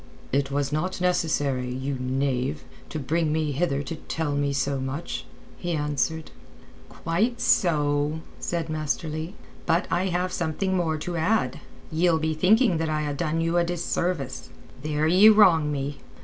"It 0.31 0.49
was 0.49 0.71
not 0.71 0.99
necessary, 0.99 1.69
you 1.71 1.93
knave, 1.99 2.63
to 2.89 2.97
bring 2.97 3.31
me 3.31 3.51
hither 3.51 3.83
to 3.83 3.95
tell 3.97 4.31
me 4.33 4.51
so 4.51 4.79
much." 4.79 5.27
he 5.59 5.73
answered. 5.73 6.31
"Quite 6.89 7.39
so," 7.39 8.21
said 8.39 8.67
Master 8.67 9.07
Leigh. 9.07 9.35
"But 9.67 9.85
I 9.91 10.07
have 10.07 10.33
something 10.33 10.75
more 10.75 10.97
to 10.97 11.17
add. 11.17 11.59
Ye'll 11.91 12.17
be 12.17 12.33
thinking 12.33 12.77
that 12.79 12.89
I 12.89 13.03
ha' 13.03 13.15
done 13.15 13.41
you 13.41 13.57
a 13.57 13.63
disservice. 13.63 14.49
There 14.81 15.05
ye 15.05 15.29
wrong 15.29 15.71
me. 15.71 15.99